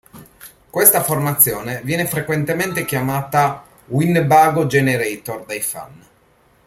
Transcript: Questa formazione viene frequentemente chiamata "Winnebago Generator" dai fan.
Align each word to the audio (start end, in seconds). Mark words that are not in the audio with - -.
Questa 0.71 1.03
formazione 1.03 1.81
viene 1.83 2.07
frequentemente 2.07 2.85
chiamata 2.85 3.63
"Winnebago 3.85 4.65
Generator" 4.65 5.45
dai 5.45 5.61
fan. 5.61 6.05